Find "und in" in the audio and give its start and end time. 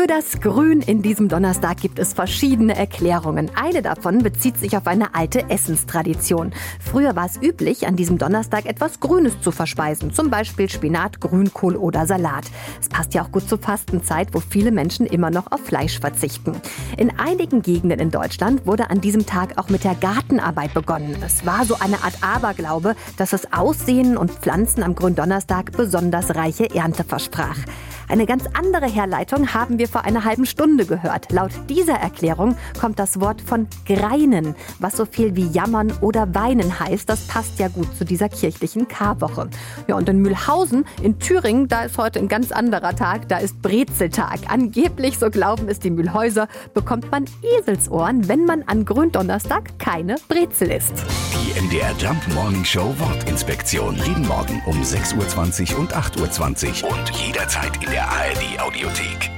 39.96-40.22